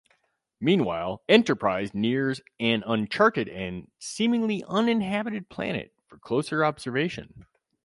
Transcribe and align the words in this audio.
Meanwhile, 0.59 1.21
"Enterprise" 1.29 1.93
nears 1.93 2.41
an 2.59 2.83
uncharted 2.87 3.47
and 3.47 3.91
seemingly 3.99 4.63
uninhabited 4.67 5.47
planet 5.47 5.93
for 6.07 6.17
closer 6.17 6.65
observation. 6.65 7.45